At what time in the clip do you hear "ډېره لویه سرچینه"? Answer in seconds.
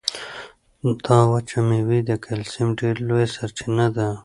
2.79-3.87